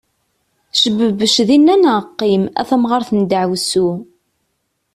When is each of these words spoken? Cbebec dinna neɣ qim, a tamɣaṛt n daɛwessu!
Cbebec 0.81 1.35
dinna 1.47 1.75
neɣ 1.77 1.99
qim, 2.17 2.43
a 2.59 2.61
tamɣaṛt 2.69 3.09
n 3.19 3.21
daɛwessu! 3.29 3.89